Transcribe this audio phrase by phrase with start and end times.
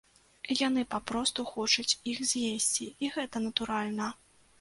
[0.67, 4.09] Яны папросту хочуць іх з'есці, і гэта натуральна.